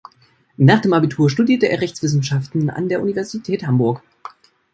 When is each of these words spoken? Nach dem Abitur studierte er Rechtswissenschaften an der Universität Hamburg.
Nach 0.57 0.81
dem 0.81 0.93
Abitur 0.93 1.29
studierte 1.29 1.69
er 1.69 1.79
Rechtswissenschaften 1.79 2.71
an 2.71 2.89
der 2.89 3.03
Universität 3.03 3.67
Hamburg. 3.67 4.01